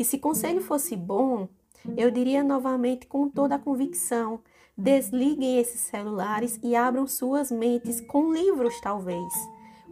E 0.00 0.04
se 0.04 0.16
conselho 0.16 0.62
fosse 0.62 0.96
bom, 0.96 1.46
eu 1.94 2.10
diria 2.10 2.42
novamente 2.42 3.06
com 3.06 3.28
toda 3.28 3.56
a 3.56 3.58
convicção: 3.58 4.40
desliguem 4.74 5.58
esses 5.58 5.78
celulares 5.78 6.58
e 6.62 6.74
abram 6.74 7.06
suas 7.06 7.50
mentes 7.50 8.00
com 8.00 8.32
livros, 8.32 8.80
talvez. 8.80 9.30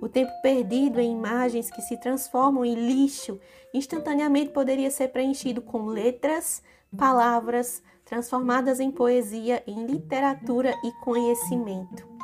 O 0.01 0.09
tempo 0.09 0.33
perdido 0.41 0.99
em 0.99 1.13
imagens 1.13 1.71
que 1.71 1.83
se 1.83 2.01
transformam 2.01 2.65
em 2.65 2.75
lixo 2.75 3.39
instantaneamente 3.75 4.51
poderia 4.51 4.91
ser 4.91 5.09
preenchido 5.09 5.61
com 5.61 5.85
letras, 5.85 6.63
palavras 6.97 7.83
transformadas 8.03 8.81
em 8.81 8.91
poesia, 8.91 9.63
em 9.67 9.85
literatura 9.85 10.75
e 10.85 11.05
conhecimento. 11.05 12.18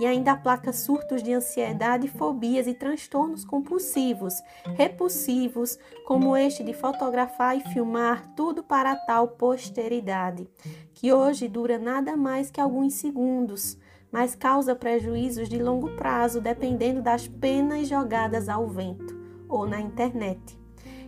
E 0.00 0.06
ainda 0.06 0.32
aplaca 0.32 0.72
surtos 0.72 1.22
de 1.22 1.32
ansiedade, 1.32 2.08
fobias 2.08 2.66
e 2.66 2.74
transtornos 2.74 3.44
compulsivos, 3.44 4.34
repulsivos, 4.74 5.78
como 6.06 6.36
este 6.36 6.64
de 6.64 6.72
fotografar 6.72 7.56
e 7.56 7.60
filmar 7.68 8.34
tudo 8.34 8.64
para 8.64 8.96
tal 8.96 9.28
posteridade, 9.28 10.48
que 10.94 11.12
hoje 11.12 11.46
dura 11.46 11.78
nada 11.78 12.16
mais 12.16 12.50
que 12.50 12.60
alguns 12.60 12.94
segundos 12.94 13.78
mas 14.12 14.34
causa 14.34 14.74
prejuízos 14.74 15.48
de 15.48 15.62
longo 15.62 15.90
prazo 15.96 16.40
dependendo 16.40 17.00
das 17.00 17.28
penas 17.28 17.88
jogadas 17.88 18.48
ao 18.48 18.66
vento 18.66 19.16
ou 19.48 19.66
na 19.66 19.80
internet. 19.80 20.58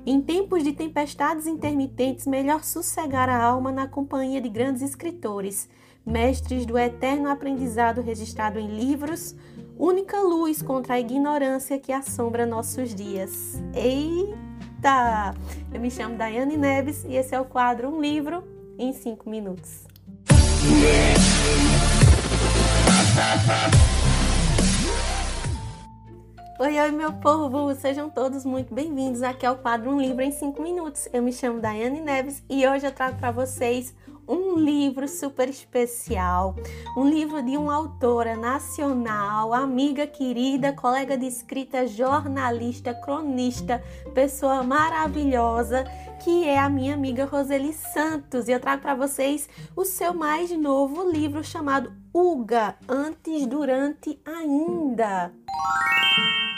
Em 0.04 0.20
tempos 0.20 0.64
de 0.64 0.72
tempestades 0.72 1.46
intermitentes, 1.46 2.26
melhor 2.26 2.64
sossegar 2.64 3.28
a 3.28 3.40
alma 3.40 3.70
na 3.70 3.86
companhia 3.86 4.40
de 4.40 4.48
grandes 4.48 4.82
escritores, 4.82 5.68
mestres 6.04 6.66
do 6.66 6.78
eterno 6.78 7.28
aprendizado 7.28 8.00
registrado 8.00 8.58
em 8.58 8.68
livros, 8.76 9.34
única 9.78 10.20
luz 10.20 10.60
contra 10.60 10.94
a 10.94 11.00
ignorância 11.00 11.78
que 11.78 11.92
assombra 11.92 12.44
nossos 12.44 12.94
dias. 12.94 13.62
Eita! 13.74 15.34
Eu 15.72 15.80
me 15.80 15.90
chamo 15.90 16.16
Daiane 16.16 16.56
Neves 16.56 17.04
e 17.04 17.14
esse 17.14 17.34
é 17.34 17.40
o 17.40 17.44
quadro 17.44 17.88
Um 17.88 18.00
Livro 18.00 18.44
em 18.78 18.92
5 18.92 19.28
Minutos. 19.30 19.86
Oi, 26.58 26.80
oi, 26.80 26.90
meu 26.92 27.12
povo! 27.14 27.74
Sejam 27.74 28.08
todos 28.08 28.44
muito 28.44 28.72
bem-vindos 28.72 29.22
aqui 29.22 29.44
ao 29.44 29.56
quadro 29.56 29.90
Um 29.90 30.00
Livro 30.00 30.22
em 30.22 30.30
5 30.30 30.62
Minutos. 30.62 31.08
Eu 31.12 31.22
me 31.22 31.32
chamo 31.32 31.60
Daiane 31.60 32.00
Neves 32.00 32.42
e 32.48 32.66
hoje 32.66 32.86
eu 32.86 32.92
trago 32.92 33.18
para 33.18 33.30
vocês 33.30 33.94
um 34.26 34.56
livro 34.58 35.08
super 35.08 35.48
especial, 35.48 36.54
um 36.96 37.08
livro 37.08 37.42
de 37.42 37.56
uma 37.56 37.74
autora 37.74 38.36
nacional, 38.36 39.52
amiga 39.52 40.06
querida, 40.06 40.72
colega 40.72 41.16
de 41.16 41.26
escrita, 41.26 41.86
jornalista, 41.86 42.94
cronista, 42.94 43.82
pessoa 44.14 44.62
maravilhosa, 44.62 45.84
que 46.22 46.44
é 46.44 46.58
a 46.58 46.68
minha 46.68 46.94
amiga 46.94 47.24
Roseli 47.24 47.72
Santos. 47.72 48.48
E 48.48 48.52
eu 48.52 48.60
trago 48.60 48.82
para 48.82 48.94
vocês 48.94 49.48
o 49.74 49.84
seu 49.84 50.14
mais 50.14 50.50
novo 50.50 51.10
livro 51.10 51.42
chamado 51.42 52.01
Uga, 52.14 52.76
Antes, 52.88 53.46
Durante, 53.46 54.20
Ainda 54.24 55.32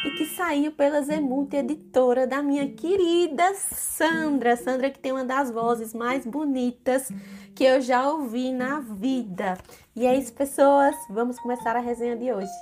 e 0.04 0.10
que 0.10 0.26
saiu 0.26 0.70
pela 0.70 1.00
Zemult 1.00 1.54
Editora 1.54 2.26
da 2.26 2.42
minha 2.42 2.68
querida 2.68 3.54
Sandra. 3.54 4.54
Sandra 4.54 4.90
que 4.90 4.98
tem 4.98 5.12
uma 5.12 5.24
das 5.24 5.50
vozes 5.50 5.94
mais 5.94 6.26
bonitas 6.26 7.08
que 7.54 7.64
eu 7.64 7.80
já 7.80 8.10
ouvi 8.10 8.52
na 8.52 8.80
vida. 8.80 9.56
E 9.96 10.04
é 10.04 10.14
isso, 10.14 10.32
pessoas. 10.34 10.94
Vamos 11.08 11.38
começar 11.38 11.74
a 11.74 11.80
resenha 11.80 12.16
de 12.16 12.30
hoje. 12.30 12.52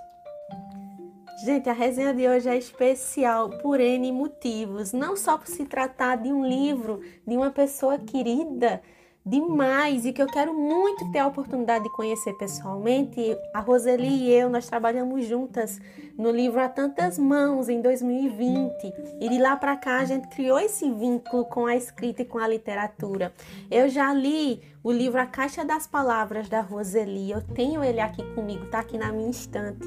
Gente, 1.44 1.68
a 1.68 1.72
resenha 1.72 2.14
de 2.14 2.28
hoje 2.28 2.48
é 2.48 2.56
especial 2.56 3.50
por 3.58 3.80
N 3.80 4.12
motivos. 4.12 4.92
Não 4.92 5.16
só 5.16 5.36
por 5.36 5.48
se 5.48 5.64
tratar 5.64 6.16
de 6.16 6.32
um 6.32 6.46
livro 6.46 7.00
de 7.26 7.36
uma 7.36 7.50
pessoa 7.50 7.98
querida 7.98 8.80
demais 9.25 10.05
e 10.05 10.12
que 10.12 10.20
eu 10.20 10.27
quero 10.27 10.53
muito 10.53 11.10
ter 11.12 11.21
a 11.21 11.27
oportunidade 11.27 11.84
de 11.84 11.91
conhecer 11.91 12.33
pessoalmente. 12.34 13.37
A 13.55 13.60
Roseli 13.60 14.09
e 14.09 14.33
eu, 14.33 14.50
nós 14.50 14.66
trabalhamos 14.69 15.25
juntas 15.27 15.81
no 16.19 16.31
livro 16.31 16.60
A 16.60 16.69
Tantas 16.69 17.19
Mãos 17.19 17.69
em 17.69 17.81
2020 17.81 18.93
e 19.21 19.28
de 19.28 19.38
lá 19.38 19.56
para 19.56 19.77
cá 19.77 19.99
a 19.99 20.05
gente 20.05 20.28
criou 20.28 20.59
esse 20.59 20.91
vínculo 20.91 21.44
com 21.44 21.66
a 21.66 21.77
escrita 21.77 22.22
e 22.22 22.25
com 22.25 22.38
a 22.38 22.49
literatura. 22.49 23.32
Eu 23.71 23.88
já 23.88 24.12
li 24.12 24.61
o 24.82 24.91
livro 24.91 25.21
A 25.21 25.27
Caixa 25.27 25.65
das 25.65 25.87
Palavras 25.87 26.49
da 26.49 26.61
Roseli, 26.61 27.31
eu 27.31 27.41
tenho 27.41 27.84
ele 27.84 28.00
aqui 28.00 28.22
comigo, 28.34 28.66
tá 28.66 28.81
aqui 28.81 28.99
na 28.99 29.12
minha 29.12 29.31
estante. 29.31 29.87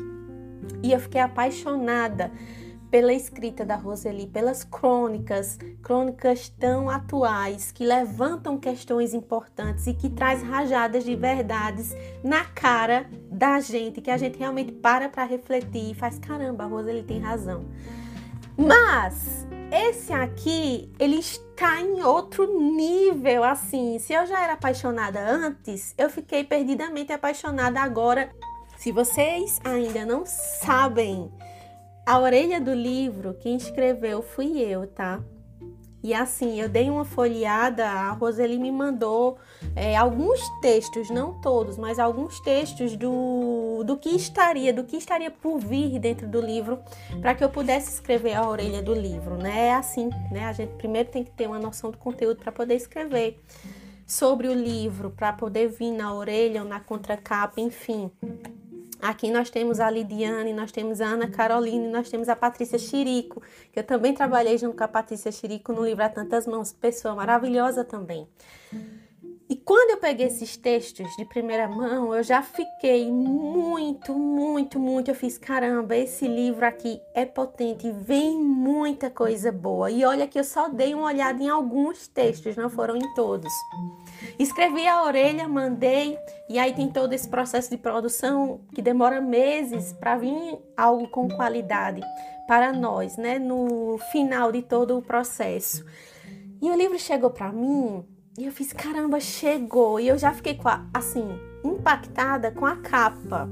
E 0.82 0.92
eu 0.92 1.00
fiquei 1.00 1.22
apaixonada 1.22 2.32
pela 2.96 3.12
escrita 3.12 3.66
da 3.66 3.76
Roseli, 3.76 4.26
pelas 4.26 4.64
crônicas, 4.64 5.60
crônicas 5.84 6.48
tão 6.48 6.90
atuais 6.90 7.70
que 7.70 7.86
levantam 7.86 8.58
questões 8.58 9.14
importantes 9.14 9.86
e 9.86 9.94
que 9.94 10.10
traz 10.10 10.42
rajadas 10.42 11.04
de 11.04 11.14
verdades 11.14 11.94
na 12.24 12.46
cara 12.46 13.06
da 13.30 13.60
gente, 13.60 14.00
que 14.00 14.10
a 14.10 14.16
gente 14.16 14.40
realmente 14.40 14.72
para 14.72 15.10
para 15.10 15.26
refletir 15.26 15.92
e 15.92 15.94
faz 15.94 16.18
caramba, 16.18 16.64
a 16.64 16.68
Roseli 16.68 17.04
tem 17.04 17.20
razão. 17.20 17.66
Mas 18.58 19.46
esse 19.70 20.14
aqui, 20.14 20.90
ele 20.98 21.18
está 21.18 21.82
em 21.82 22.02
outro 22.02 22.58
nível, 22.58 23.44
assim. 23.44 24.00
Se 24.00 24.14
eu 24.14 24.26
já 24.26 24.42
era 24.42 24.54
apaixonada 24.54 25.20
antes, 25.20 25.94
eu 25.98 26.10
fiquei 26.10 26.46
perdidamente 26.46 27.12
apaixonada 27.12 27.82
agora. 27.82 28.34
Se 28.78 28.94
vocês 28.94 29.60
ainda 29.66 30.06
não 30.06 30.24
sabem 30.26 31.30
a 32.06 32.20
orelha 32.20 32.62
do 32.62 32.74
livro, 32.74 33.34
quem 33.36 33.56
escreveu 33.56 34.22
fui 34.22 34.60
eu, 34.60 34.86
tá? 34.88 35.22
E 36.04 36.14
assim, 36.14 36.62
eu 36.62 36.70
dei 36.70 36.88
uma 36.88 37.04
folheada, 37.04 37.84
a 37.84 38.12
Roseli 38.12 38.60
me 38.60 38.72
mandou 38.72 39.40
é, 39.76 39.98
alguns 39.98 40.40
textos, 40.62 41.10
não 41.10 41.42
todos, 41.42 41.80
mas 41.80 41.98
alguns 41.98 42.40
textos 42.42 42.96
do, 42.96 43.84
do 43.84 43.98
que 43.98 44.10
estaria, 44.10 44.72
do 44.72 44.84
que 44.84 44.98
estaria 44.98 45.32
por 45.32 45.58
vir 45.58 45.98
dentro 45.98 46.28
do 46.28 46.40
livro, 46.40 46.78
para 47.20 47.34
que 47.34 47.44
eu 47.44 47.50
pudesse 47.50 47.90
escrever 47.92 48.36
a 48.36 48.48
orelha 48.48 48.84
do 48.84 48.94
livro, 48.94 49.36
né? 49.36 49.70
É 49.70 49.74
assim, 49.74 50.12
né? 50.32 50.46
A 50.46 50.54
gente 50.54 50.76
primeiro 50.76 51.10
tem 51.10 51.24
que 51.24 51.32
ter 51.32 51.48
uma 51.48 51.58
noção 51.58 51.90
do 51.90 51.98
conteúdo 51.98 52.38
para 52.38 52.52
poder 52.52 52.76
escrever 52.76 53.42
sobre 54.06 54.48
o 54.48 54.54
livro, 54.54 55.10
para 55.10 55.34
poder 55.34 55.70
vir 55.70 55.92
na 55.92 56.14
orelha 56.14 56.62
ou 56.62 56.70
na 56.70 56.80
contracapa, 56.80 57.60
enfim. 57.60 58.12
Aqui 59.06 59.30
nós 59.30 59.52
temos 59.52 59.80
a 59.80 59.88
Lidiane, 59.88 60.52
nós 60.52 60.72
temos 60.72 61.00
a 61.00 61.06
Ana 61.06 61.30
Caroline, 61.30 61.90
nós 61.90 62.10
temos 62.10 62.28
a 62.28 62.36
Patrícia 62.36 62.80
Chirico, 62.80 63.40
que 63.72 63.78
eu 63.78 63.84
também 63.84 64.16
trabalhei 64.16 64.58
junto 64.58 64.76
com 64.76 64.84
a 64.84 64.88
Patrícia 64.88 65.32
Chirico 65.32 65.72
no 65.72 65.86
livro 65.86 66.04
A 66.04 66.10
Tantas 66.10 66.48
Mãos, 66.48 66.74
pessoa 66.74 67.14
maravilhosa 67.14 67.84
também. 67.84 68.28
E 69.48 69.56
quando 69.56 69.92
eu 69.92 69.98
peguei 69.98 70.26
esses 70.26 70.58
textos 70.58 71.08
de 71.18 71.26
primeira 71.26 71.68
mão, 71.68 72.16
eu 72.16 72.24
já 72.24 72.42
fiquei 72.42 73.12
muito, 73.12 74.12
muito, 74.16 74.80
muito. 74.80 75.12
Eu 75.12 75.16
fiz 75.16 75.38
caramba, 75.38 75.96
esse 75.96 76.28
livro 76.28 76.66
aqui 76.66 77.00
é 77.14 77.28
potente, 77.28 77.92
vem 77.92 78.36
muita 78.40 79.12
coisa 79.12 79.52
boa. 79.52 79.92
E 79.92 80.04
olha 80.04 80.28
que 80.28 80.40
eu 80.40 80.44
só 80.44 80.68
dei 80.68 80.96
uma 80.96 81.06
olhada 81.06 81.44
em 81.44 81.48
alguns 81.48 82.08
textos, 82.08 82.56
não 82.56 82.72
foram 82.72 82.96
em 82.96 83.14
todos. 83.14 83.54
Escrevi 84.40 84.88
a 84.88 85.04
orelha, 85.04 85.48
mandei, 85.48 86.18
e 86.48 86.60
aí 86.60 86.74
tem 86.74 86.88
todo 86.90 87.14
esse 87.14 87.28
processo 87.28 87.70
de 87.72 87.78
produção 87.78 88.62
que 88.74 88.82
demora 88.82 89.20
meses 89.20 89.94
para 89.94 90.18
vir 90.18 90.58
algo 90.78 91.08
com 91.08 91.28
qualidade 91.28 92.02
para 92.48 92.72
nós, 92.72 93.18
né? 93.18 93.40
No 93.40 93.98
final 94.12 94.52
de 94.52 94.62
todo 94.62 94.98
o 94.98 95.02
processo. 95.02 95.84
E 96.62 96.70
o 96.70 96.76
livro 96.76 97.00
chegou 97.00 97.32
para 97.32 97.52
mim 97.52 98.06
e 98.38 98.46
eu 98.46 98.52
fiz, 98.52 98.72
caramba, 98.74 99.20
chegou. 99.20 100.00
E 100.00 100.08
eu 100.08 100.18
já 100.18 100.34
fiquei 100.34 100.60
assim, 100.94 101.28
impactada 101.64 102.52
com 102.52 102.66
a 102.66 102.76
capa. 102.78 103.50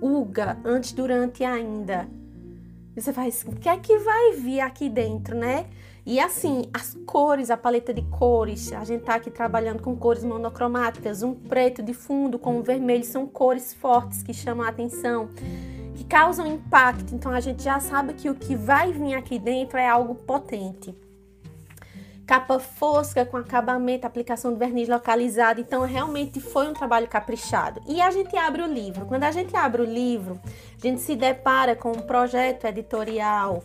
Uga, 0.00 0.58
antes, 0.64 0.92
durante 0.92 1.42
e 1.42 1.44
ainda. 1.44 2.08
E 2.96 3.00
você 3.00 3.12
faz, 3.12 3.44
o 3.46 3.52
que 3.52 3.68
é 3.68 3.76
que 3.76 3.98
vai 3.98 4.32
vir 4.32 4.60
aqui 4.60 4.88
dentro, 4.88 5.36
né? 5.36 5.66
E 6.06 6.20
assim, 6.20 6.62
as 6.72 6.96
cores, 7.04 7.50
a 7.50 7.56
paleta 7.56 7.92
de 7.92 8.02
cores, 8.02 8.72
a 8.72 8.84
gente 8.84 9.02
tá 9.02 9.16
aqui 9.16 9.28
trabalhando 9.28 9.82
com 9.82 9.96
cores 9.96 10.22
monocromáticas, 10.22 11.24
um 11.24 11.34
preto 11.34 11.82
de 11.82 11.92
fundo 11.92 12.38
com 12.38 12.58
um 12.58 12.62
vermelho, 12.62 13.04
são 13.04 13.26
cores 13.26 13.74
fortes 13.74 14.22
que 14.22 14.32
chamam 14.32 14.64
a 14.64 14.68
atenção, 14.68 15.28
que 15.96 16.04
causam 16.04 16.46
impacto. 16.46 17.12
Então 17.12 17.32
a 17.32 17.40
gente 17.40 17.64
já 17.64 17.80
sabe 17.80 18.14
que 18.14 18.30
o 18.30 18.36
que 18.36 18.54
vai 18.54 18.92
vir 18.92 19.14
aqui 19.14 19.36
dentro 19.36 19.78
é 19.78 19.88
algo 19.88 20.14
potente 20.14 20.94
capa 22.26 22.58
fosca 22.58 23.24
com 23.24 23.36
acabamento, 23.36 24.04
aplicação 24.06 24.52
de 24.52 24.58
verniz 24.58 24.88
localizado. 24.88 25.60
Então, 25.60 25.82
realmente 25.82 26.40
foi 26.40 26.68
um 26.68 26.72
trabalho 26.72 27.06
caprichado. 27.06 27.80
E 27.86 28.00
a 28.00 28.10
gente 28.10 28.36
abre 28.36 28.62
o 28.62 28.66
livro. 28.66 29.06
Quando 29.06 29.22
a 29.22 29.30
gente 29.30 29.54
abre 29.54 29.80
o 29.80 29.84
livro, 29.84 30.40
a 30.76 30.86
gente 30.86 31.00
se 31.00 31.14
depara 31.14 31.76
com 31.76 31.92
um 31.92 32.00
projeto 32.00 32.64
editorial 32.64 33.62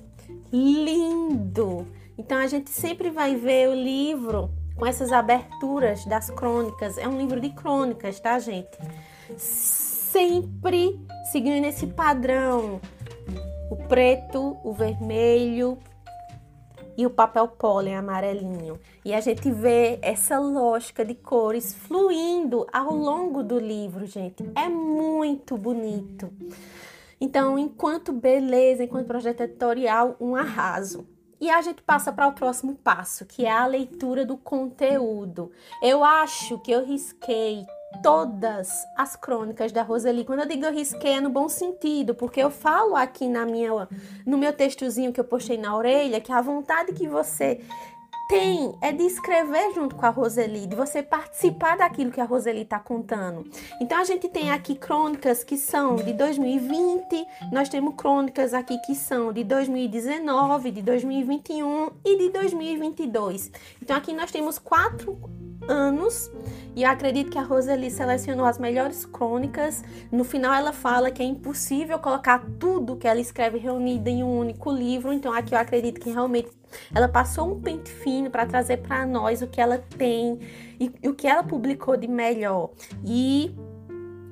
lindo. 0.53 1.87
Então, 2.21 2.37
a 2.37 2.45
gente 2.45 2.69
sempre 2.69 3.09
vai 3.09 3.35
ver 3.35 3.67
o 3.67 3.73
livro 3.73 4.51
com 4.75 4.85
essas 4.85 5.11
aberturas 5.11 6.05
das 6.05 6.29
crônicas. 6.29 6.95
É 6.99 7.07
um 7.07 7.17
livro 7.17 7.41
de 7.41 7.49
crônicas, 7.49 8.19
tá, 8.19 8.37
gente? 8.37 8.77
Sempre 9.37 11.03
seguindo 11.31 11.65
esse 11.65 11.87
padrão. 11.87 12.79
O 13.71 13.75
preto, 13.87 14.55
o 14.63 14.71
vermelho, 14.71 15.79
e 16.95 17.07
o 17.07 17.09
papel 17.09 17.47
pólen 17.47 17.95
amarelinho. 17.95 18.79
E 19.03 19.15
a 19.15 19.19
gente 19.19 19.49
vê 19.49 19.97
essa 20.03 20.37
lógica 20.37 21.03
de 21.03 21.15
cores 21.15 21.73
fluindo 21.73 22.67
ao 22.71 22.93
longo 22.93 23.41
do 23.41 23.57
livro, 23.57 24.05
gente. 24.05 24.43
É 24.55 24.69
muito 24.69 25.57
bonito. 25.57 26.31
Então, 27.19 27.57
enquanto 27.57 28.13
beleza, 28.13 28.83
enquanto 28.83 29.07
projeto 29.07 29.41
editorial, 29.41 30.15
um 30.19 30.35
arraso. 30.35 31.07
E 31.41 31.49
a 31.49 31.59
gente 31.59 31.81
passa 31.81 32.13
para 32.13 32.27
o 32.27 32.33
próximo 32.33 32.75
passo, 32.75 33.25
que 33.25 33.47
é 33.47 33.51
a 33.51 33.65
leitura 33.65 34.23
do 34.23 34.37
conteúdo. 34.37 35.51
Eu 35.81 36.03
acho 36.03 36.59
que 36.59 36.71
eu 36.71 36.85
risquei 36.85 37.65
todas 38.03 38.69
as 38.95 39.15
crônicas 39.15 39.71
da 39.71 39.81
Roseli. 39.81 40.23
Quando 40.23 40.41
eu 40.41 40.47
digo 40.47 40.65
eu 40.65 40.71
risquei 40.71 41.13
é 41.13 41.19
no 41.19 41.31
bom 41.31 41.49
sentido, 41.49 42.13
porque 42.13 42.39
eu 42.39 42.51
falo 42.51 42.95
aqui 42.95 43.27
na 43.27 43.43
minha 43.43 43.87
no 44.25 44.37
meu 44.37 44.53
textozinho 44.53 45.11
que 45.11 45.19
eu 45.19 45.25
postei 45.25 45.57
na 45.57 45.75
orelha 45.75 46.21
que 46.21 46.31
a 46.31 46.41
vontade 46.41 46.93
que 46.93 47.07
você 47.07 47.59
tem 48.31 48.73
é 48.79 48.93
de 48.93 49.03
escrever 49.03 49.73
junto 49.73 49.93
com 49.93 50.05
a 50.05 50.09
Roseli, 50.09 50.65
de 50.65 50.73
você 50.73 51.03
participar 51.03 51.75
daquilo 51.75 52.11
que 52.11 52.21
a 52.21 52.23
Roseli 52.23 52.61
está 52.61 52.79
contando. 52.79 53.45
Então 53.81 53.99
a 53.99 54.05
gente 54.05 54.29
tem 54.29 54.51
aqui 54.51 54.73
crônicas 54.73 55.43
que 55.43 55.57
são 55.57 55.97
de 55.97 56.13
2020, 56.13 57.27
nós 57.51 57.67
temos 57.67 57.93
crônicas 57.93 58.53
aqui 58.53 58.77
que 58.85 58.95
são 58.95 59.33
de 59.33 59.43
2019, 59.43 60.71
de 60.71 60.81
2021 60.81 61.89
e 62.05 62.17
de 62.19 62.29
2022. 62.29 63.51
Então 63.81 63.97
aqui 63.97 64.13
nós 64.13 64.31
temos 64.31 64.57
quatro 64.57 65.19
anos 65.67 66.31
e 66.75 66.83
eu 66.83 66.89
acredito 66.89 67.29
que 67.29 67.37
a 67.37 67.43
Roseli 67.43 67.91
selecionou 67.91 68.45
as 68.45 68.57
melhores 68.57 69.05
crônicas. 69.05 69.83
No 70.11 70.23
final 70.23 70.53
ela 70.53 70.71
fala 70.71 71.11
que 71.11 71.21
é 71.21 71.25
impossível 71.25 71.99
colocar 71.99 72.45
tudo 72.57 72.95
que 72.95 73.07
ela 73.07 73.19
escreve 73.19 73.57
reunido 73.57 74.09
em 74.09 74.23
um 74.23 74.39
único 74.39 74.71
livro, 74.71 75.11
então 75.11 75.33
aqui 75.33 75.53
eu 75.53 75.59
acredito 75.59 75.99
que 75.99 76.09
realmente 76.09 76.49
ela 76.95 77.09
passou 77.09 77.51
um 77.51 77.61
pente 77.61 77.91
fino 77.91 78.29
para 78.29 78.45
trazer 78.45 78.77
para 78.77 79.05
nós 79.05 79.41
o 79.41 79.47
que 79.47 79.59
ela 79.59 79.77
tem 79.97 80.39
e, 80.79 80.91
e 81.03 81.09
o 81.09 81.13
que 81.13 81.27
ela 81.27 81.43
publicou 81.43 81.97
de 81.97 82.07
melhor. 82.07 82.71
E 83.05 83.53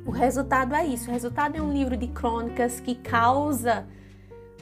o 0.05 0.11
resultado 0.11 0.73
é 0.73 0.85
isso. 0.85 1.09
O 1.09 1.13
resultado 1.13 1.57
é 1.57 1.61
um 1.61 1.73
livro 1.73 1.97
de 1.97 2.07
crônicas 2.07 2.79
que 2.79 2.95
causa 2.95 3.85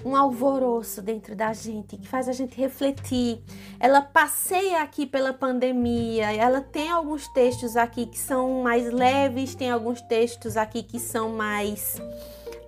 um 0.07 0.15
alvoroço 0.15 1.01
dentro 1.01 1.35
da 1.35 1.51
gente, 1.51 1.97
que 1.97 2.07
faz 2.07 2.29
a 2.29 2.31
gente 2.31 2.55
refletir. 2.57 3.41
Ela 3.79 4.01
passeia 4.01 4.81
aqui 4.81 5.05
pela 5.05 5.33
pandemia, 5.33 6.33
ela 6.33 6.61
tem 6.61 6.89
alguns 6.89 7.27
textos 7.27 7.75
aqui 7.75 8.05
que 8.05 8.17
são 8.17 8.63
mais 8.63 8.91
leves, 8.91 9.53
tem 9.53 9.69
alguns 9.69 10.01
textos 10.01 10.55
aqui 10.55 10.81
que 10.81 10.99
são 10.99 11.29
mais 11.33 12.01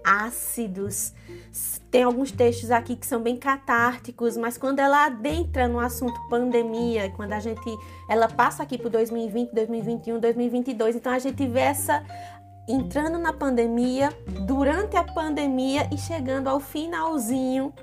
ácidos. 0.03 1.13
Tem 1.89 2.03
alguns 2.03 2.31
textos 2.31 2.69
aqui 2.69 2.95
que 2.95 3.06
são 3.06 3.21
bem 3.21 3.36
catárticos, 3.36 4.38
mas 4.38 4.57
quando 4.57 4.80
ela 4.80 5.06
adentra 5.06 5.68
no 5.68 5.80
assunto 5.80 6.19
pandemia, 6.30 7.09
quando 7.15 7.33
a 7.33 7.39
gente 7.39 7.68
ela 8.07 8.27
passa 8.27 8.62
aqui 8.62 8.77
para 8.77 8.89
2020, 8.89 9.51
2021, 9.51 10.19
2022, 10.19 10.95
então 10.97 11.12
a 11.12 11.18
gente 11.18 11.47
vê 11.47 11.62
essa 11.62 12.03
entrando 12.69 13.18
na 13.18 13.33
pandemia, 13.33 14.13
durante 14.45 14.95
a 14.95 15.04
pandemia 15.04 15.89
e 15.92 15.98
chegando 15.98 16.48
ao 16.48 16.60
finalzinho 16.60 17.74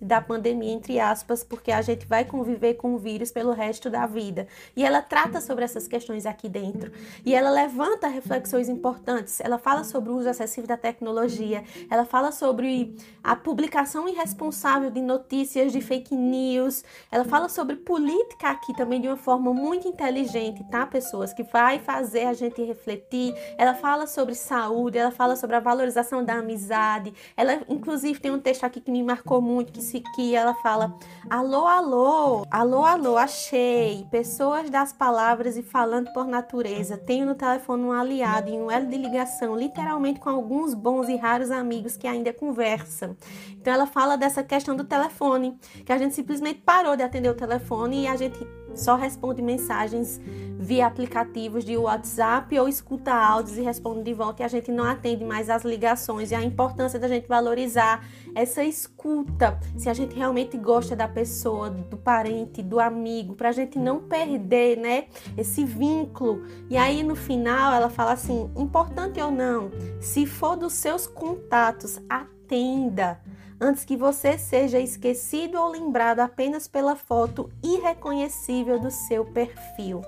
da 0.00 0.20
pandemia, 0.20 0.72
entre 0.72 0.98
aspas, 0.98 1.42
porque 1.42 1.72
a 1.72 1.80
gente 1.80 2.06
vai 2.06 2.24
conviver 2.24 2.74
com 2.74 2.94
o 2.94 2.98
vírus 2.98 3.30
pelo 3.30 3.52
resto 3.52 3.88
da 3.88 4.06
vida. 4.06 4.46
E 4.76 4.84
ela 4.84 5.00
trata 5.00 5.40
sobre 5.40 5.64
essas 5.64 5.88
questões 5.88 6.26
aqui 6.26 6.48
dentro. 6.48 6.92
E 7.24 7.34
ela 7.34 7.50
levanta 7.50 8.08
reflexões 8.08 8.68
importantes. 8.68 9.40
Ela 9.40 9.58
fala 9.58 9.84
sobre 9.84 10.10
o 10.10 10.16
uso 10.16 10.28
excessivo 10.28 10.66
da 10.66 10.76
tecnologia. 10.76 11.64
Ela 11.90 12.04
fala 12.04 12.32
sobre 12.32 12.96
a 13.22 13.34
publicação 13.36 14.08
irresponsável 14.08 14.90
de 14.90 15.00
notícias 15.00 15.72
de 15.72 15.80
fake 15.80 16.14
news. 16.14 16.84
Ela 17.10 17.24
fala 17.24 17.48
sobre 17.48 17.76
política 17.76 18.50
aqui 18.50 18.74
também 18.74 19.00
de 19.00 19.08
uma 19.08 19.16
forma 19.16 19.52
muito 19.54 19.88
inteligente, 19.88 20.64
tá, 20.70 20.86
pessoas? 20.86 21.32
Que 21.32 21.42
vai 21.42 21.78
fazer 21.78 22.24
a 22.26 22.32
gente 22.32 22.62
refletir. 22.62 23.34
Ela 23.56 23.74
fala 23.74 24.06
sobre 24.06 24.34
saúde, 24.34 24.98
ela 24.98 25.10
fala 25.10 25.36
sobre 25.36 25.56
a 25.56 25.60
valorização 25.60 26.24
da 26.24 26.34
amizade. 26.34 27.12
Ela, 27.36 27.62
inclusive, 27.68 28.20
tem 28.20 28.30
um 28.30 28.40
texto 28.40 28.64
aqui 28.64 28.80
que 28.80 28.90
me 28.90 29.02
marcou 29.02 29.40
muito, 29.40 29.72
que 29.72 29.82
que 30.00 30.34
ela 30.34 30.54
fala: 30.54 30.96
alô, 31.28 31.66
alô, 31.66 32.46
alô, 32.50 32.84
alô, 32.84 33.16
achei. 33.16 34.06
Pessoas 34.10 34.70
das 34.70 34.92
palavras 34.92 35.56
e 35.56 35.62
falando 35.62 36.12
por 36.12 36.26
natureza. 36.26 36.96
Tenho 36.96 37.26
no 37.26 37.34
telefone 37.34 37.84
um 37.84 37.92
aliado 37.92 38.50
em 38.50 38.60
um 38.60 38.70
elo 38.70 38.86
de 38.86 38.96
ligação, 38.96 39.56
literalmente 39.56 40.20
com 40.20 40.30
alguns 40.30 40.74
bons 40.74 41.08
e 41.08 41.16
raros 41.16 41.50
amigos 41.50 41.96
que 41.96 42.06
ainda 42.06 42.32
conversam. 42.32 43.16
Então 43.52 43.72
ela 43.72 43.86
fala 43.86 44.16
dessa 44.16 44.42
questão 44.42 44.76
do 44.76 44.84
telefone, 44.84 45.58
que 45.84 45.92
a 45.92 45.98
gente 45.98 46.14
simplesmente 46.14 46.60
parou 46.60 46.96
de 46.96 47.02
atender 47.02 47.28
o 47.28 47.34
telefone 47.34 48.02
e 48.02 48.06
a 48.06 48.16
gente 48.16 48.46
só 48.74 48.96
responde 48.96 49.40
mensagens 49.40 50.20
via 50.58 50.86
aplicativos 50.86 51.64
de 51.64 51.76
WhatsApp 51.76 52.58
ou 52.58 52.68
escuta 52.68 53.12
áudios 53.12 53.56
e 53.56 53.62
responde 53.62 54.02
de 54.02 54.14
volta 54.14 54.42
e 54.42 54.44
a 54.44 54.48
gente 54.48 54.70
não 54.70 54.84
atende 54.84 55.24
mais 55.24 55.48
as 55.50 55.64
ligações 55.64 56.30
e 56.30 56.34
a 56.34 56.42
importância 56.42 56.98
da 56.98 57.08
gente 57.08 57.28
valorizar 57.28 58.04
essa 58.34 58.64
escuta, 58.64 59.58
se 59.76 59.88
a 59.88 59.94
gente 59.94 60.14
realmente 60.14 60.56
gosta 60.56 60.96
da 60.96 61.06
pessoa, 61.06 61.70
do 61.70 61.96
parente, 61.96 62.62
do 62.62 62.80
amigo, 62.80 63.34
para 63.34 63.50
a 63.50 63.52
gente 63.52 63.78
não 63.78 64.00
perder, 64.00 64.76
né, 64.76 65.06
esse 65.36 65.64
vínculo. 65.64 66.44
E 66.68 66.76
aí 66.76 67.02
no 67.02 67.14
final 67.14 67.72
ela 67.72 67.88
fala 67.88 68.12
assim, 68.12 68.50
importante 68.56 69.20
ou 69.20 69.30
não, 69.30 69.70
se 70.00 70.26
for 70.26 70.56
dos 70.56 70.72
seus 70.72 71.06
contatos, 71.06 72.00
atenda 72.08 73.20
antes 73.60 73.84
que 73.84 73.96
você 73.96 74.36
seja 74.36 74.78
esquecido 74.78 75.58
ou 75.58 75.70
lembrado 75.70 76.20
apenas 76.20 76.68
pela 76.68 76.96
foto 76.96 77.50
irreconhecível 77.62 78.78
do 78.78 78.90
seu 78.90 79.24
perfil. 79.24 80.02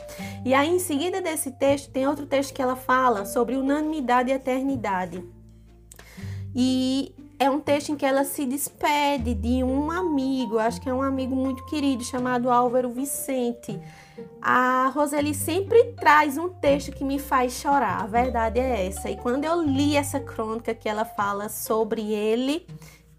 E 0.45 0.53
aí, 0.53 0.69
em 0.69 0.79
seguida 0.79 1.21
desse 1.21 1.53
texto, 1.53 1.91
tem 1.91 2.07
outro 2.07 2.27
texto 2.27 2.53
que 2.53 2.61
ela 2.61 2.77
fala 2.77 3.25
sobre 3.25 3.57
unanimidade 3.57 4.31
e 4.31 4.35
eternidade. 4.35 5.25
E 6.55 7.15
é 7.39 7.51
um 7.51 7.61
texto 7.61 7.91
em 7.91 7.97
que 7.97 8.07
ela 8.07 8.25
se 8.25 8.47
despede 8.47 9.35
de 9.35 9.63
um 9.63 9.91
amigo, 9.91 10.59
acho 10.59 10.81
que 10.81 10.89
é 10.89 10.95
um 10.95 11.03
amigo 11.03 11.37
muito 11.37 11.65
querido, 11.67 12.03
chamado 12.03 12.51
Álvaro 12.51 12.91
Vicente. 12.91 13.79
A 14.41 14.91
Roseli 14.95 15.35
sempre 15.35 15.93
traz 15.95 16.39
um 16.39 16.49
texto 16.49 16.93
que 16.93 17.05
me 17.05 17.19
faz 17.19 17.53
chorar, 17.53 18.03
a 18.03 18.07
verdade 18.07 18.59
é 18.59 18.87
essa. 18.87 19.11
E 19.11 19.17
quando 19.17 19.45
eu 19.45 19.61
li 19.63 19.97
essa 19.97 20.19
crônica 20.19 20.75
que 20.75 20.89
ela 20.89 21.05
fala 21.05 21.51
sobre 21.51 22.13
ele, 22.13 22.67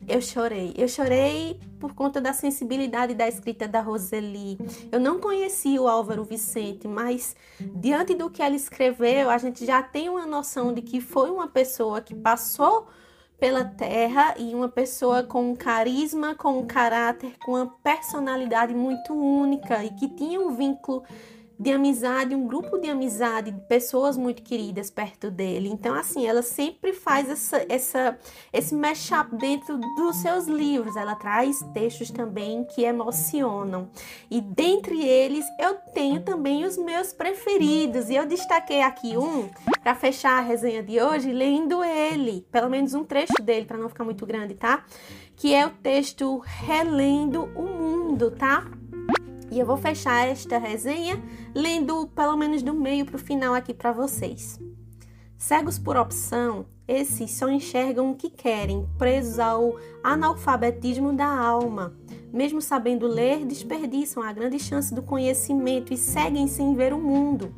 eu 0.08 0.22
chorei. 0.22 0.74
Eu 0.76 0.88
chorei 0.88 1.60
por 1.80 1.94
conta 1.94 2.20
da 2.20 2.34
sensibilidade 2.34 3.14
da 3.14 3.28
escrita 3.28 3.68
da 3.68 3.82
Roseli. 3.82 4.58
Eu 4.92 5.00
não 5.00 5.20
conhecia 5.20 5.80
o 5.80 5.88
Álvaro 5.88 6.24
Vicente, 6.24 6.88
mas 6.88 7.36
diante 7.60 8.16
do 8.16 8.30
que 8.30 8.42
ela 8.42 8.56
escreveu, 8.56 9.30
a 9.30 9.38
gente 9.38 9.64
já 9.64 9.84
tem 9.84 10.10
uma 10.10 10.26
noção 10.26 10.74
de 10.74 10.82
que 10.82 11.02
foi 11.02 11.30
uma 11.30 11.48
pessoa 11.48 12.02
que 12.02 12.16
passou 12.16 12.88
pela 13.40 13.64
terra 13.64 14.34
e 14.38 14.56
uma 14.56 14.68
pessoa 14.68 15.24
com 15.24 15.52
um 15.52 15.56
carisma, 15.56 16.34
com 16.36 16.60
um 16.60 16.66
caráter, 16.66 17.38
com 17.46 17.52
uma 17.52 17.68
personalidade 17.84 18.74
muito 18.74 19.14
única 19.14 19.84
e 19.84 19.92
que 19.92 20.08
tinha 20.08 20.40
um 20.40 20.56
vínculo 20.56 21.04
de 21.60 21.72
amizade, 21.72 22.36
um 22.36 22.48
grupo 22.48 22.78
de 22.78 22.90
amizade, 22.90 23.52
de 23.52 23.62
pessoas 23.62 24.16
muito 24.16 24.44
queridas 24.44 24.92
perto 24.92 25.32
dele. 25.32 25.70
Então, 25.70 25.96
assim, 25.96 26.28
ela 26.28 26.44
sempre 26.44 26.94
faz 26.94 27.30
essa, 27.30 27.66
essa, 27.68 28.20
esse 28.54 28.76
mashup 28.76 29.36
dentro 29.36 29.78
dos 29.78 30.18
seus 30.18 30.46
livros. 30.46 30.96
Ela 30.96 31.16
traz 31.16 31.60
textos 31.74 32.12
também 32.12 32.64
que 32.64 32.84
emocionam. 32.84 33.90
E 34.30 34.40
dentre 34.40 35.04
eles, 35.04 35.46
eu 35.60 35.76
tenho 35.94 36.22
também 36.22 36.64
os 36.64 36.78
meus 36.78 37.12
preferidos. 37.12 38.10
E 38.10 38.16
eu 38.16 38.26
destaquei 38.28 38.82
aqui 38.82 39.18
um 39.18 39.50
para 39.82 39.96
fechar 39.96 40.38
a 40.38 40.42
resenha 40.42 40.84
de 40.84 41.02
hoje, 41.02 41.32
lendo 41.32 41.84
ele, 41.84 42.46
pelo 42.52 42.70
menos 42.70 42.94
um 42.94 43.04
trecho 43.04 43.42
dele, 43.42 43.66
para 43.66 43.78
não 43.78 43.90
ficar 43.90 44.04
muito 44.04 44.26
grande, 44.26 44.54
tá? 44.54 44.86
Que 45.36 45.54
é 45.54 45.66
o 45.66 45.70
texto 45.70 46.40
Relendo 46.40 47.46
o 47.56 47.64
Mundo, 47.64 48.32
tá? 48.32 48.66
E 49.50 49.60
eu 49.60 49.66
vou 49.66 49.78
fechar 49.78 50.28
esta 50.28 50.58
resenha 50.58 51.22
lendo 51.56 52.08
pelo 52.08 52.36
menos 52.36 52.62
do 52.62 52.74
meio 52.74 53.06
para 53.06 53.16
o 53.16 53.20
final 53.20 53.54
aqui 53.54 53.74
para 53.74 53.92
vocês. 53.92 54.60
Cegos 55.38 55.78
por 55.78 55.96
opção, 55.96 56.66
esses 56.88 57.32
só 57.32 57.50
enxergam 57.50 58.12
o 58.12 58.16
que 58.16 58.30
querem, 58.30 58.88
presos 58.98 59.40
ao 59.40 59.76
analfabetismo 60.04 61.14
da 61.14 61.28
alma. 61.28 61.96
Mesmo 62.38 62.62
sabendo 62.62 63.08
ler, 63.08 63.44
desperdiçam 63.48 64.22
a 64.22 64.32
grande 64.32 64.60
chance 64.60 64.94
do 64.94 65.02
conhecimento 65.02 65.92
e 65.92 65.98
seguem 65.98 66.46
sem 66.46 66.76
ver 66.76 66.94
o 66.94 67.00
mundo. 67.00 67.52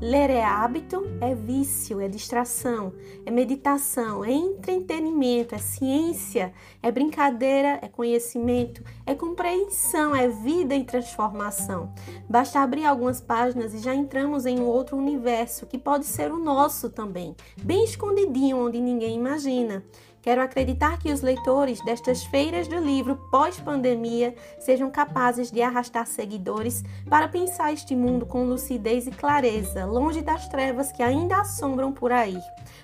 Ler 0.00 0.28
é 0.28 0.42
hábito, 0.42 1.06
é 1.20 1.36
vício, 1.36 2.00
é 2.00 2.08
distração, 2.08 2.92
é 3.24 3.30
meditação, 3.30 4.24
é 4.24 4.32
entretenimento, 4.32 5.54
é 5.54 5.58
ciência, 5.58 6.52
é 6.82 6.90
brincadeira, 6.90 7.78
é 7.80 7.86
conhecimento, 7.86 8.82
é 9.06 9.14
compreensão, 9.14 10.16
é 10.16 10.26
vida 10.26 10.74
em 10.74 10.82
transformação. 10.82 11.94
Basta 12.28 12.58
abrir 12.58 12.86
algumas 12.86 13.20
páginas 13.20 13.72
e 13.72 13.78
já 13.78 13.94
entramos 13.94 14.46
em 14.46 14.58
um 14.58 14.66
outro 14.66 14.96
universo 14.96 15.64
que 15.64 15.78
pode 15.78 16.06
ser 16.06 16.32
o 16.32 16.38
nosso 16.38 16.90
também, 16.90 17.36
bem 17.62 17.84
escondidinho 17.84 18.66
onde 18.66 18.80
ninguém 18.80 19.16
imagina 19.16 19.84
Quero 20.24 20.40
acreditar 20.40 20.98
que 20.98 21.12
os 21.12 21.20
leitores 21.20 21.84
destas 21.84 22.24
feiras 22.24 22.66
do 22.66 22.78
livro 22.78 23.14
pós-pandemia 23.30 24.34
sejam 24.58 24.90
capazes 24.90 25.50
de 25.50 25.60
arrastar 25.60 26.06
seguidores 26.06 26.82
para 27.10 27.28
pensar 27.28 27.74
este 27.74 27.94
mundo 27.94 28.24
com 28.24 28.46
lucidez 28.46 29.06
e 29.06 29.10
clareza, 29.10 29.84
longe 29.84 30.22
das 30.22 30.48
trevas 30.48 30.90
que 30.90 31.02
ainda 31.02 31.42
assombram 31.42 31.92
por 31.92 32.10
aí. 32.10 32.40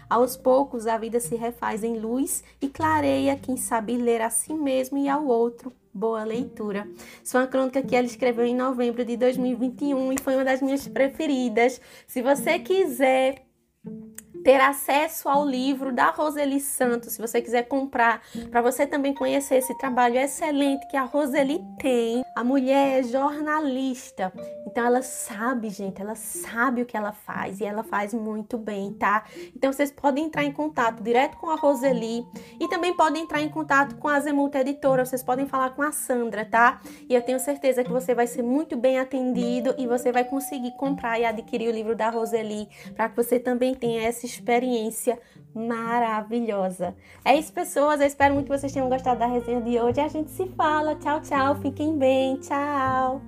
Aos 0.06 0.36
poucos, 0.36 0.86
a 0.86 0.98
vida 0.98 1.18
se 1.18 1.34
refaz 1.34 1.82
em 1.82 1.98
luz 1.98 2.44
e 2.60 2.68
clareia 2.68 3.34
quem 3.36 3.56
sabe 3.56 3.96
ler 3.96 4.20
a 4.20 4.28
si 4.28 4.52
mesmo 4.52 4.98
e 4.98 5.08
ao 5.08 5.24
outro 5.24 5.72
Boa 5.92 6.22
leitura. 6.22 6.86
Isso 7.24 7.36
é 7.36 7.40
uma 7.40 7.46
crônica 7.48 7.82
que 7.82 7.96
ela 7.96 8.06
escreveu 8.06 8.44
em 8.44 8.54
novembro 8.54 9.04
de 9.04 9.16
2021 9.16 10.12
e 10.12 10.20
foi 10.20 10.36
uma 10.36 10.44
das 10.44 10.62
minhas 10.62 10.86
preferidas. 10.86 11.80
Se 12.06 12.22
você 12.22 12.60
quiser 12.60 13.49
ter 14.42 14.60
acesso 14.60 15.28
ao 15.28 15.44
livro 15.44 15.92
da 15.92 16.10
Roseli 16.10 16.60
Santos, 16.60 17.14
se 17.14 17.20
você 17.20 17.40
quiser 17.40 17.64
comprar, 17.64 18.22
para 18.50 18.62
você 18.62 18.86
também 18.86 19.14
conhecer 19.14 19.56
esse 19.56 19.76
trabalho 19.78 20.16
excelente 20.16 20.86
que 20.88 20.96
a 20.96 21.02
Roseli 21.02 21.60
tem. 21.78 22.22
A 22.34 22.42
mulher 22.42 23.00
é 23.00 23.02
jornalista, 23.02 24.32
então 24.66 24.84
ela 24.84 25.02
sabe, 25.02 25.68
gente, 25.68 26.00
ela 26.00 26.14
sabe 26.14 26.82
o 26.82 26.86
que 26.86 26.96
ela 26.96 27.12
faz 27.12 27.60
e 27.60 27.64
ela 27.64 27.82
faz 27.82 28.14
muito 28.14 28.56
bem, 28.56 28.92
tá? 28.94 29.24
Então 29.54 29.72
vocês 29.72 29.90
podem 29.90 30.26
entrar 30.26 30.44
em 30.44 30.52
contato 30.52 31.02
direto 31.02 31.36
com 31.36 31.50
a 31.50 31.56
Roseli 31.56 32.24
e 32.58 32.68
também 32.68 32.94
podem 32.94 33.24
entrar 33.24 33.40
em 33.40 33.48
contato 33.48 33.96
com 33.96 34.08
a 34.08 34.18
Zemulta 34.20 34.60
Editora, 34.60 35.04
vocês 35.04 35.22
podem 35.22 35.46
falar 35.46 35.70
com 35.70 35.82
a 35.82 35.92
Sandra, 35.92 36.44
tá? 36.44 36.80
E 37.08 37.14
eu 37.14 37.22
tenho 37.22 37.38
certeza 37.38 37.84
que 37.84 37.90
você 37.90 38.14
vai 38.14 38.26
ser 38.26 38.42
muito 38.42 38.76
bem 38.76 38.98
atendido 38.98 39.74
e 39.76 39.86
você 39.86 40.12
vai 40.12 40.24
conseguir 40.24 40.72
comprar 40.76 41.18
e 41.18 41.24
adquirir 41.24 41.68
o 41.68 41.72
livro 41.72 41.94
da 41.94 42.08
Roseli 42.08 42.68
para 42.94 43.08
que 43.08 43.16
você 43.16 43.38
também 43.38 43.74
tenha 43.74 44.02
essa 44.02 44.29
experiência 44.30 45.18
maravilhosa. 45.54 46.94
É 47.24 47.36
isso, 47.36 47.52
pessoas. 47.52 48.00
Eu 48.00 48.06
espero 48.06 48.34
muito 48.34 48.50
que 48.50 48.58
vocês 48.58 48.72
tenham 48.72 48.88
gostado 48.88 49.20
da 49.20 49.26
resenha 49.26 49.60
de 49.60 49.78
hoje. 49.78 50.00
A 50.00 50.08
gente 50.08 50.30
se 50.30 50.46
fala. 50.48 50.94
Tchau, 50.96 51.20
tchau. 51.20 51.56
Fiquem 51.56 51.96
bem. 51.96 52.36
Tchau. 52.36 53.20